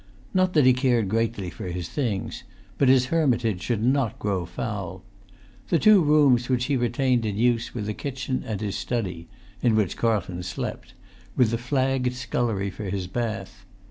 [0.33, 2.43] Not that he cared greatly for his things;
[2.79, 5.03] but his hermitage should not grow foul.
[5.69, 9.27] The two rooms which he retained in use were the kitchen and his study
[9.61, 10.95] (in which Carlton slept),
[11.37, 13.63] with the flagged scullery for his bath.